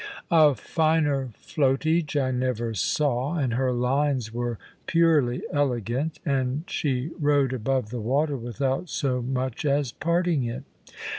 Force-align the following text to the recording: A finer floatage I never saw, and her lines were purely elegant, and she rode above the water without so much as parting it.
A 0.31 0.55
finer 0.55 1.29
floatage 1.43 2.19
I 2.19 2.31
never 2.31 2.73
saw, 2.73 3.35
and 3.35 3.53
her 3.53 3.71
lines 3.71 4.33
were 4.33 4.57
purely 4.87 5.43
elegant, 5.53 6.17
and 6.25 6.63
she 6.67 7.11
rode 7.19 7.53
above 7.53 7.91
the 7.91 8.01
water 8.01 8.35
without 8.35 8.89
so 8.89 9.21
much 9.21 9.63
as 9.63 9.91
parting 9.91 10.43
it. 10.43 10.63